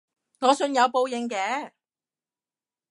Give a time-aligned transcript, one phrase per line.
[0.39, 1.73] 我信有報應嘅